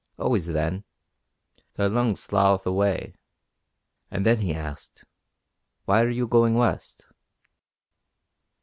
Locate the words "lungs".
1.87-2.21